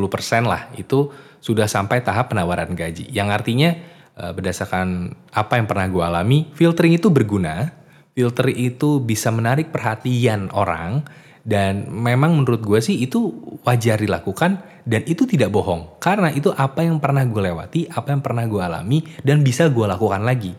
lah 0.47 0.71
itu 0.79 1.11
sudah 1.43 1.67
sampai 1.67 1.99
tahap 2.01 2.31
penawaran 2.31 2.71
gaji. 2.71 3.11
Yang 3.11 3.29
artinya 3.35 3.69
eh, 4.15 4.31
berdasarkan 4.31 5.11
apa 5.35 5.59
yang 5.59 5.67
pernah 5.67 5.87
gue 5.91 6.03
alami, 6.03 6.39
filtering 6.55 6.95
itu 6.95 7.11
berguna. 7.11 7.75
Filter 8.17 8.49
itu 8.49 8.97
bisa 8.97 9.29
menarik 9.29 9.69
perhatian 9.69 10.49
orang 10.49 11.05
dan 11.47 11.87
memang 11.87 12.35
menurut 12.35 12.59
gue 12.59 12.83
sih 12.83 12.99
itu 12.99 13.31
wajar 13.63 14.03
dilakukan 14.03 14.59
dan 14.83 15.01
itu 15.07 15.23
tidak 15.23 15.47
bohong. 15.55 15.95
Karena 16.03 16.27
itu 16.35 16.51
apa 16.51 16.83
yang 16.83 16.99
pernah 16.99 17.23
gue 17.23 17.39
lewati, 17.39 17.87
apa 17.87 18.11
yang 18.11 18.19
pernah 18.19 18.43
gue 18.43 18.59
alami 18.59 18.99
dan 19.23 19.47
bisa 19.47 19.71
gue 19.71 19.87
lakukan 19.87 20.27
lagi. 20.27 20.51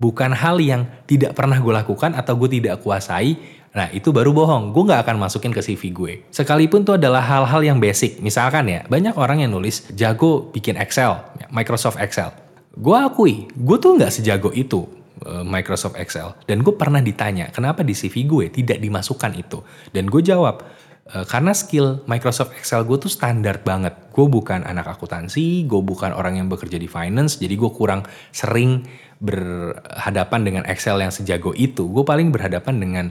Bukan 0.00 0.32
hal 0.32 0.56
yang 0.58 0.88
tidak 1.04 1.36
pernah 1.36 1.60
gue 1.60 1.70
lakukan 1.70 2.16
atau 2.16 2.34
gue 2.40 2.58
tidak 2.58 2.80
kuasai, 2.80 3.36
nah 3.76 3.92
itu 3.92 4.08
baru 4.10 4.32
bohong. 4.32 4.72
Gue 4.72 4.88
gak 4.88 5.06
akan 5.06 5.20
masukin 5.20 5.52
ke 5.54 5.62
CV 5.62 5.82
gue. 5.94 6.12
Sekalipun 6.32 6.82
itu 6.82 6.96
adalah 6.96 7.22
hal-hal 7.22 7.60
yang 7.62 7.78
basic. 7.78 8.18
Misalkan 8.18 8.66
ya, 8.66 8.82
banyak 8.88 9.14
orang 9.14 9.44
yang 9.44 9.54
nulis 9.54 9.86
jago 9.94 10.50
bikin 10.50 10.80
Excel, 10.80 11.22
Microsoft 11.54 12.00
Excel. 12.02 12.34
Gue 12.72 12.98
akui, 12.98 13.46
gue 13.52 13.76
tuh 13.78 14.00
gak 14.00 14.10
sejago 14.10 14.50
itu 14.50 15.01
Eh, 15.22 15.44
Microsoft 15.46 15.94
Excel. 15.98 16.34
Dan 16.46 16.66
gue 16.66 16.74
pernah 16.74 16.98
ditanya 16.98 17.50
kenapa 17.54 17.86
di 17.86 17.94
CV 17.94 18.26
gue 18.26 18.46
tidak 18.50 18.82
dimasukkan 18.82 19.32
itu? 19.38 19.62
Dan 19.94 20.10
gue 20.10 20.18
jawab 20.18 20.66
e, 21.06 21.22
karena 21.28 21.54
skill 21.54 22.02
Microsoft 22.10 22.56
Excel 22.58 22.82
gue 22.82 22.98
tuh 22.98 23.12
standar 23.12 23.62
banget. 23.62 23.94
Gue 24.10 24.26
bukan 24.26 24.66
anak 24.66 24.98
akuntansi 24.98 25.68
gue 25.70 25.82
bukan 25.82 26.10
orang 26.10 26.42
yang 26.42 26.48
bekerja 26.50 26.74
di 26.74 26.90
finance 26.90 27.38
jadi 27.38 27.54
gue 27.54 27.70
kurang 27.70 28.02
sering 28.34 28.82
berhadapan 29.22 30.40
dengan 30.42 30.62
Excel 30.66 30.98
yang 30.98 31.14
sejago 31.14 31.54
itu. 31.54 31.86
Gue 31.86 32.02
paling 32.02 32.34
berhadapan 32.34 32.74
dengan 32.82 33.06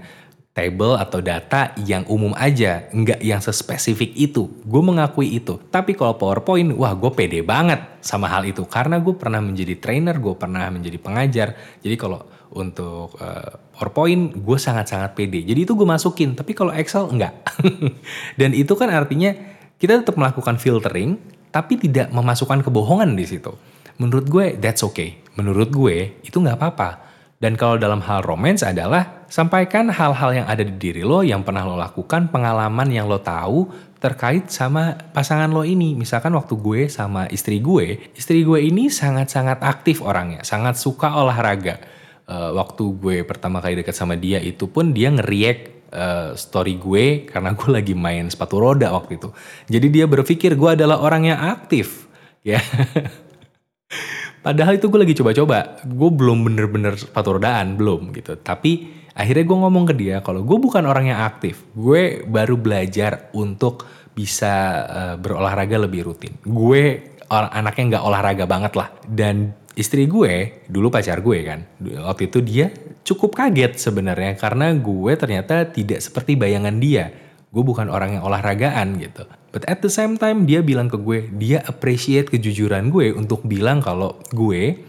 table 0.52 1.00
atau 1.00 1.24
data 1.24 1.72
yang 1.80 2.04
umum 2.12 2.36
aja, 2.36 2.92
nggak 2.92 3.24
yang 3.24 3.40
sespesifik 3.40 4.12
itu. 4.20 4.52
Gue 4.68 4.84
mengakui 4.84 5.40
itu. 5.40 5.56
Tapi 5.72 5.96
kalau 5.96 6.20
PowerPoint, 6.20 6.76
wah 6.76 6.92
gue 6.92 7.12
pede 7.16 7.40
banget 7.40 7.80
sama 8.04 8.28
hal 8.28 8.44
itu. 8.44 8.68
Karena 8.68 9.00
gue 9.00 9.16
pernah 9.16 9.40
menjadi 9.40 9.80
trainer, 9.80 10.20
gue 10.20 10.36
pernah 10.36 10.68
menjadi 10.68 11.00
pengajar. 11.00 11.48
Jadi 11.80 11.96
kalau 11.96 12.28
untuk 12.52 13.16
uh, 13.24 13.64
PowerPoint, 13.80 14.36
gue 14.36 14.58
sangat-sangat 14.60 15.16
pede. 15.16 15.40
Jadi 15.48 15.64
itu 15.64 15.72
gue 15.72 15.88
masukin. 15.88 16.36
Tapi 16.36 16.52
kalau 16.52 16.76
Excel, 16.76 17.08
enggak. 17.08 17.48
Dan 18.40 18.52
itu 18.52 18.76
kan 18.76 18.92
artinya 18.92 19.32
kita 19.80 20.04
tetap 20.04 20.20
melakukan 20.20 20.60
filtering, 20.60 21.16
tapi 21.56 21.80
tidak 21.80 22.12
memasukkan 22.12 22.60
kebohongan 22.60 23.16
di 23.16 23.24
situ. 23.24 23.56
Menurut 24.04 24.28
gue, 24.28 24.60
that's 24.60 24.84
okay. 24.84 25.24
Menurut 25.40 25.72
gue, 25.72 26.20
itu 26.28 26.36
nggak 26.36 26.60
apa-apa 26.60 27.11
dan 27.42 27.58
kalau 27.58 27.82
dalam 27.82 28.06
hal 28.06 28.22
romance 28.22 28.62
adalah 28.62 29.26
sampaikan 29.26 29.90
hal-hal 29.90 30.30
yang 30.30 30.46
ada 30.46 30.62
di 30.62 30.78
diri 30.78 31.02
lo 31.02 31.26
yang 31.26 31.42
pernah 31.42 31.66
lo 31.66 31.74
lakukan, 31.74 32.30
pengalaman 32.30 32.86
yang 32.94 33.10
lo 33.10 33.18
tahu 33.18 33.66
terkait 33.98 34.54
sama 34.54 34.94
pasangan 35.10 35.50
lo 35.50 35.66
ini. 35.66 35.98
Misalkan 35.98 36.38
waktu 36.38 36.54
gue 36.62 36.82
sama 36.86 37.26
istri 37.34 37.58
gue, 37.58 38.14
istri 38.14 38.46
gue 38.46 38.62
ini 38.62 38.94
sangat-sangat 38.94 39.58
aktif 39.66 40.06
orangnya, 40.06 40.46
sangat 40.46 40.78
suka 40.78 41.18
olahraga. 41.18 41.82
Uh, 42.30 42.54
waktu 42.54 42.94
gue 43.02 43.18
pertama 43.26 43.58
kali 43.58 43.82
dekat 43.82 43.98
sama 43.98 44.14
dia 44.14 44.38
itu 44.38 44.70
pun 44.70 44.94
dia 44.94 45.10
ngeriak 45.10 45.90
uh, 45.92 46.32
story 46.38 46.78
gue 46.78 47.26
karena 47.26 47.58
gue 47.58 47.70
lagi 47.82 47.98
main 47.98 48.30
sepatu 48.30 48.62
roda 48.62 48.94
waktu 48.94 49.18
itu. 49.18 49.34
Jadi 49.66 49.88
dia 49.90 50.06
berpikir 50.06 50.54
gue 50.54 50.78
adalah 50.78 51.02
orang 51.02 51.34
yang 51.34 51.42
aktif, 51.42 52.06
ya. 52.46 52.62
Padahal 54.42 54.82
itu 54.82 54.90
gue 54.90 55.00
lagi 55.06 55.14
coba-coba, 55.14 55.78
gue 55.86 56.10
belum 56.10 56.50
bener-bener 56.50 56.98
sepatu 56.98 57.38
rodaan, 57.38 57.78
belum 57.78 58.10
gitu. 58.18 58.42
Tapi 58.42 58.90
akhirnya 59.14 59.46
gue 59.46 59.58
ngomong 59.62 59.86
ke 59.86 59.94
dia 59.94 60.18
kalau 60.26 60.42
gue 60.42 60.58
bukan 60.58 60.82
orang 60.90 61.14
yang 61.14 61.22
aktif, 61.22 61.62
gue 61.78 62.26
baru 62.26 62.58
belajar 62.58 63.30
untuk 63.38 63.86
bisa 64.18 64.54
uh, 64.90 65.16
berolahraga 65.22 65.78
lebih 65.86 66.10
rutin. 66.10 66.34
Gue 66.42 67.14
anaknya 67.30 67.98
nggak 67.98 68.04
olahraga 68.04 68.46
banget 68.50 68.74
lah. 68.76 68.90
Dan 69.06 69.54
istri 69.78 70.10
gue, 70.10 70.66
dulu 70.68 70.90
pacar 70.90 71.22
gue 71.22 71.40
kan, 71.46 71.62
waktu 71.80 72.28
itu 72.28 72.42
dia 72.42 72.74
cukup 73.02 73.38
kaget 73.38 73.78
sebenarnya 73.78 74.38
karena 74.38 74.74
gue 74.74 75.14
ternyata 75.18 75.70
tidak 75.70 76.02
seperti 76.02 76.38
bayangan 76.38 76.78
dia 76.78 77.10
gue 77.52 77.64
bukan 77.64 77.92
orang 77.92 78.16
yang 78.20 78.24
olahragaan 78.24 78.96
gitu. 78.98 79.28
But 79.52 79.68
at 79.68 79.84
the 79.84 79.92
same 79.92 80.16
time 80.16 80.48
dia 80.48 80.64
bilang 80.64 80.88
ke 80.88 80.96
gue, 80.96 81.28
dia 81.36 81.60
appreciate 81.68 82.32
kejujuran 82.32 82.88
gue 82.88 83.12
untuk 83.12 83.44
bilang 83.44 83.84
kalau 83.84 84.16
gue 84.32 84.80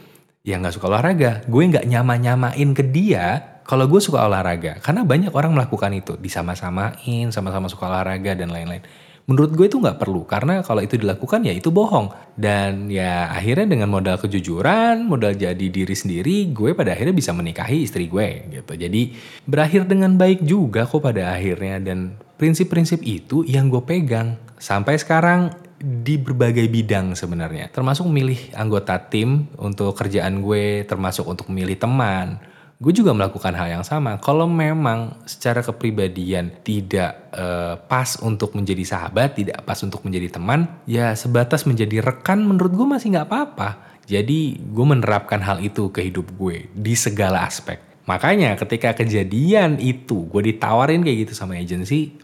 yang 0.47 0.63
gak 0.63 0.79
suka 0.79 0.87
olahraga. 0.87 1.43
Gue 1.51 1.67
gak 1.67 1.87
nyama-nyamain 1.87 2.71
ke 2.75 2.87
dia 2.87 3.59
kalau 3.67 3.91
gue 3.91 3.99
suka 3.99 4.23
olahraga. 4.23 4.79
Karena 4.79 5.03
banyak 5.03 5.35
orang 5.35 5.59
melakukan 5.59 5.91
itu, 5.95 6.15
disama-samain, 6.19 7.35
sama-sama 7.35 7.67
suka 7.67 7.91
olahraga 7.91 8.39
dan 8.39 8.55
lain-lain. 8.55 8.83
Menurut 9.31 9.55
gue 9.55 9.67
itu 9.71 9.79
nggak 9.79 10.03
perlu. 10.03 10.27
Karena 10.27 10.61
kalau 10.67 10.83
itu 10.83 10.99
dilakukan 10.99 11.47
ya 11.47 11.55
itu 11.55 11.71
bohong. 11.71 12.11
Dan 12.35 12.91
ya 12.91 13.31
akhirnya 13.31 13.71
dengan 13.71 13.89
modal 13.89 14.19
kejujuran, 14.19 15.07
modal 15.07 15.39
jadi 15.39 15.67
diri 15.71 15.95
sendiri, 15.95 16.51
gue 16.51 16.75
pada 16.75 16.95
akhirnya 16.97 17.15
bisa 17.15 17.31
menikahi 17.31 17.87
istri 17.87 18.11
gue 18.11 18.51
gitu. 18.51 18.73
Jadi 18.75 19.15
berakhir 19.47 19.87
dengan 19.87 20.19
baik 20.19 20.43
juga 20.43 20.85
kok 20.85 21.03
pada 21.03 21.33
akhirnya. 21.33 21.79
Dan 21.79 22.19
prinsip-prinsip 22.37 23.01
itu 23.07 23.47
yang 23.47 23.71
gue 23.71 23.83
pegang 23.87 24.37
sampai 24.59 24.99
sekarang 24.99 25.55
di 25.83 26.15
berbagai 26.19 26.67
bidang 26.71 27.19
sebenarnya. 27.19 27.71
Termasuk 27.75 28.07
milih 28.07 28.55
anggota 28.55 28.99
tim 29.03 29.51
untuk 29.59 29.99
kerjaan 29.99 30.39
gue 30.39 30.87
termasuk 30.87 31.27
untuk 31.27 31.51
memilih 31.51 31.75
teman 31.75 32.39
gue 32.83 32.91
juga 32.91 33.15
melakukan 33.15 33.55
hal 33.55 33.79
yang 33.79 33.87
sama. 33.87 34.19
Kalau 34.19 34.51
memang 34.51 35.15
secara 35.23 35.63
kepribadian 35.63 36.51
tidak 36.67 37.31
uh, 37.31 37.79
pas 37.79 38.19
untuk 38.19 38.59
menjadi 38.59 38.83
sahabat 38.83 39.39
tidak 39.39 39.63
pas 39.63 39.79
untuk 39.87 40.03
menjadi 40.03 40.35
teman 40.35 40.67
ya 40.91 41.15
sebatas 41.15 41.63
menjadi 41.63 42.03
rekan 42.03 42.43
menurut 42.43 42.75
gue 42.75 42.87
masih 42.99 43.15
nggak 43.15 43.29
apa-apa. 43.31 43.71
Jadi 44.11 44.59
gue 44.59 44.83
menerapkan 44.83 45.39
hal 45.39 45.63
itu 45.63 45.95
ke 45.95 46.11
hidup 46.11 46.35
gue 46.35 46.67
di 46.75 46.99
segala 46.99 47.47
aspek. 47.47 47.79
Makanya 48.11 48.59
ketika 48.59 48.99
kejadian 48.99 49.79
itu 49.79 50.27
gue 50.27 50.43
ditawarin 50.51 51.07
kayak 51.07 51.31
gitu 51.31 51.39
sama 51.39 51.63
agensi 51.63 52.19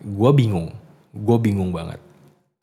gue 0.00 0.30
bingung. 0.32 0.72
Gue 1.12 1.36
bingung 1.36 1.68
banget. 1.68 2.00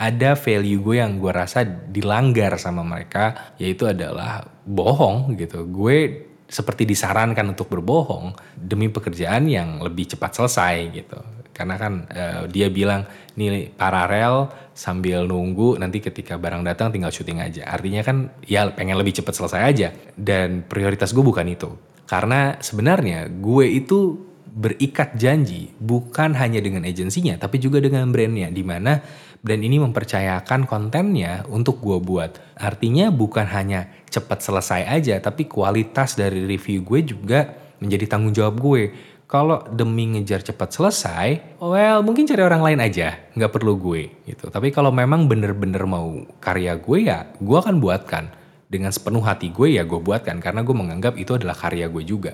Ada 0.01 0.33
value 0.33 0.81
gue 0.81 0.97
yang 0.97 1.21
gue 1.21 1.29
rasa 1.29 1.61
dilanggar 1.61 2.57
sama 2.57 2.81
mereka 2.81 3.53
yaitu 3.61 3.85
adalah 3.85 4.49
bohong 4.65 5.37
gitu. 5.37 5.61
Gue 5.69 6.25
seperti 6.45 6.85
disarankan 6.85 7.57
untuk 7.57 7.67
berbohong 7.69 8.37
demi 8.53 8.89
pekerjaan 8.93 9.49
yang 9.49 9.81
lebih 9.81 10.13
cepat 10.13 10.37
selesai 10.37 10.75
gitu 10.93 11.19
Karena 11.55 11.79
kan 11.79 12.03
uh, 12.11 12.43
dia 12.51 12.67
bilang 12.67 13.07
nih 13.39 13.71
paralel 13.71 14.51
sambil 14.75 15.23
nunggu 15.23 15.79
nanti 15.79 16.03
ketika 16.03 16.35
barang 16.35 16.67
datang 16.67 16.91
tinggal 16.91 17.15
syuting 17.15 17.39
aja. 17.39 17.71
Artinya 17.71 18.03
kan 18.03 18.27
ya 18.43 18.67
pengen 18.75 18.99
lebih 18.99 19.15
cepat 19.15 19.39
selesai 19.39 19.61
aja. 19.63 19.89
Dan 20.19 20.67
prioritas 20.67 21.15
gue 21.15 21.23
bukan 21.23 21.47
itu. 21.47 21.71
Karena 22.03 22.59
sebenarnya 22.59 23.31
gue 23.31 23.71
itu 23.71 24.19
berikat 24.55 25.19
janji 25.19 25.71
bukan 25.79 26.31
hanya 26.39 26.63
dengan 26.63 26.87
agensinya 26.87 27.35
tapi 27.35 27.59
juga 27.59 27.83
dengan 27.83 28.07
brandnya 28.07 28.47
di 28.47 28.63
mana 28.63 29.03
brand 29.45 29.61
ini 29.61 29.77
mempercayakan 29.77 30.65
kontennya 30.65 31.45
untuk 31.53 31.77
gue 31.77 32.01
buat. 32.01 32.41
Artinya 32.57 33.13
bukan 33.13 33.45
hanya 33.45 33.93
cepat 34.09 34.41
selesai 34.41 34.89
aja 34.89 35.21
tapi 35.21 35.45
kualitas 35.45 36.17
dari 36.17 36.49
review 36.49 36.81
gue 36.81 37.05
juga 37.05 37.53
menjadi 37.77 38.09
tanggung 38.09 38.33
jawab 38.33 38.57
gue. 38.57 39.13
Kalau 39.25 39.65
demi 39.69 40.05
ngejar 40.05 40.41
cepat 40.45 40.69
selesai, 40.73 41.57
well 41.61 42.01
mungkin 42.01 42.29
cari 42.29 42.41
orang 42.45 42.61
lain 42.61 42.79
aja, 42.81 43.17
nggak 43.33 43.53
perlu 43.53 43.77
gue 43.77 44.25
gitu. 44.25 44.49
Tapi 44.49 44.69
kalau 44.73 44.89
memang 44.89 45.29
bener-bener 45.29 45.81
mau 45.85 46.25
karya 46.41 46.77
gue 46.77 47.09
ya, 47.09 47.29
gue 47.37 47.57
akan 47.57 47.77
buatkan. 47.77 48.25
Dengan 48.65 48.89
sepenuh 48.89 49.21
hati 49.21 49.53
gue 49.53 49.77
ya 49.77 49.85
gue 49.85 49.97
buatkan. 49.97 50.41
Karena 50.41 50.65
gue 50.65 50.73
menganggap 50.73 51.17
itu 51.21 51.37
adalah 51.37 51.57
karya 51.57 51.89
gue 51.89 52.01
juga. 52.05 52.33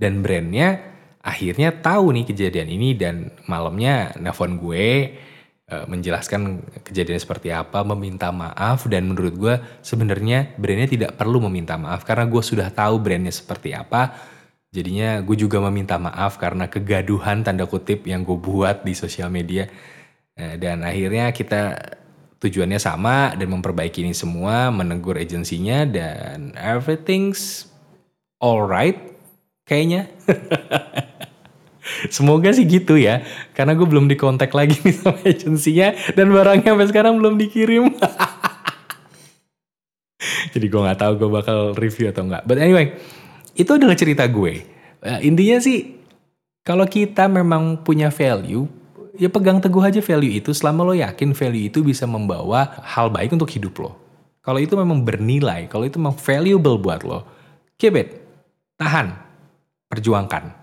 Dan 0.00 0.24
brandnya 0.24 0.80
akhirnya 1.20 1.76
tahu 1.76 2.16
nih 2.16 2.24
kejadian 2.32 2.68
ini 2.72 2.96
dan 2.96 3.32
malamnya 3.44 4.16
nelfon 4.16 4.56
gue 4.56 5.12
uh, 5.70 5.86
menjelaskan 5.86 6.66
kejadian 6.82 7.22
seperti 7.22 7.54
apa, 7.54 7.86
meminta 7.86 8.34
maaf 8.34 8.90
dan 8.90 9.06
menurut 9.06 9.34
gue 9.38 9.54
sebenarnya 9.80 10.58
brandnya 10.58 10.90
tidak 10.90 11.10
perlu 11.14 11.38
meminta 11.46 11.78
maaf 11.78 12.02
karena 12.02 12.26
gue 12.26 12.42
sudah 12.42 12.68
tahu 12.74 12.98
brandnya 12.98 13.32
seperti 13.32 13.72
apa. 13.72 14.12
Jadinya 14.70 15.18
gue 15.22 15.34
juga 15.34 15.58
meminta 15.58 15.98
maaf 15.98 16.38
karena 16.38 16.70
kegaduhan 16.70 17.42
tanda 17.42 17.66
kutip 17.66 18.06
yang 18.06 18.22
gue 18.22 18.38
buat 18.38 18.82
di 18.82 18.94
sosial 18.94 19.30
media. 19.30 19.70
Uh, 20.34 20.58
dan 20.58 20.82
akhirnya 20.82 21.30
kita 21.30 21.78
tujuannya 22.40 22.80
sama 22.80 23.36
dan 23.36 23.48
memperbaiki 23.52 24.02
ini 24.02 24.16
semua, 24.16 24.72
menegur 24.72 25.20
agensinya 25.20 25.84
dan 25.84 26.56
everything's 26.56 27.68
alright 28.40 28.96
kayaknya. 29.68 30.08
Semoga 32.08 32.50
sih 32.54 32.66
gitu 32.66 32.96
ya. 32.96 33.22
Karena 33.52 33.74
gue 33.78 33.86
belum 33.86 34.08
dikontak 34.10 34.54
lagi 34.54 34.78
nih 34.82 34.94
sama 34.94 35.18
agensinya. 35.22 35.94
Dan 36.14 36.34
barangnya 36.34 36.74
sampai 36.74 36.88
sekarang 36.88 37.18
belum 37.18 37.38
dikirim. 37.38 37.90
Jadi 40.52 40.66
gue 40.66 40.80
gak 40.80 41.00
tahu 41.00 41.12
gue 41.16 41.30
bakal 41.30 41.58
review 41.78 42.10
atau 42.10 42.26
enggak. 42.26 42.42
But 42.44 42.58
anyway, 42.60 42.92
itu 43.56 43.70
adalah 43.72 43.96
cerita 43.96 44.26
gue. 44.28 44.64
Uh, 45.00 45.20
intinya 45.24 45.56
sih, 45.62 45.96
kalau 46.60 46.84
kita 46.84 47.24
memang 47.24 47.80
punya 47.80 48.12
value, 48.12 48.68
ya 49.16 49.32
pegang 49.32 49.60
teguh 49.60 49.80
aja 49.80 50.00
value 50.04 50.40
itu 50.40 50.52
selama 50.52 50.84
lo 50.84 50.92
yakin 50.92 51.32
value 51.32 51.72
itu 51.72 51.80
bisa 51.80 52.04
membawa 52.04 52.84
hal 52.84 53.08
baik 53.08 53.32
untuk 53.32 53.48
hidup 53.48 53.72
lo. 53.80 53.96
Kalau 54.40 54.60
itu 54.60 54.72
memang 54.76 55.04
bernilai, 55.04 55.68
kalau 55.68 55.84
itu 55.84 56.00
memang 56.00 56.16
valuable 56.16 56.80
buat 56.80 57.04
lo, 57.04 57.24
keep 57.76 57.96
it, 57.96 58.08
tahan, 58.80 59.12
perjuangkan. 59.88 60.59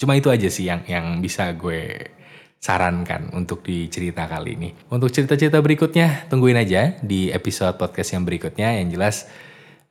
Cuma 0.00 0.16
itu 0.16 0.32
aja 0.32 0.48
sih 0.48 0.64
yang 0.64 0.80
yang 0.88 1.20
bisa 1.20 1.52
gue 1.52 2.08
sarankan 2.56 3.36
untuk 3.36 3.60
di 3.60 3.92
cerita 3.92 4.24
kali 4.24 4.56
ini. 4.56 4.72
Untuk 4.88 5.12
cerita-cerita 5.12 5.60
berikutnya 5.60 6.24
tungguin 6.32 6.56
aja 6.56 6.96
di 7.04 7.28
episode 7.28 7.76
podcast 7.76 8.16
yang 8.16 8.24
berikutnya 8.24 8.80
yang 8.80 8.88
jelas 8.88 9.28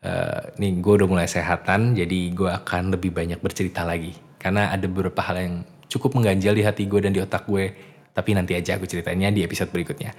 uh, 0.02 0.50
nih 0.58 0.82
gue 0.82 0.94
udah 0.98 1.10
mulai 1.10 1.30
sehatan 1.30 1.94
jadi 1.94 2.20
gue 2.34 2.50
akan 2.50 2.98
lebih 2.98 3.14
banyak 3.14 3.38
bercerita 3.38 3.86
lagi 3.86 4.18
karena 4.42 4.74
ada 4.74 4.86
beberapa 4.90 5.22
hal 5.22 5.38
yang 5.38 5.56
cukup 5.90 6.18
mengganjal 6.18 6.54
di 6.58 6.64
hati 6.66 6.86
gue 6.86 7.02
dan 7.02 7.14
di 7.14 7.22
otak 7.22 7.46
gue 7.50 7.74
tapi 8.14 8.34
nanti 8.34 8.58
aja 8.58 8.78
aku 8.78 8.90
ceritainnya 8.90 9.30
di 9.30 9.46
episode 9.46 9.70
berikutnya. 9.70 10.14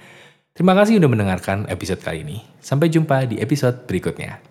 Terima 0.51 0.75
kasih 0.75 0.99
udah 0.99 1.09
mendengarkan 1.11 1.67
episode 1.71 2.03
kali 2.03 2.27
ini. 2.27 2.43
Sampai 2.59 2.91
jumpa 2.91 3.23
di 3.27 3.39
episode 3.39 3.87
berikutnya. 3.87 4.50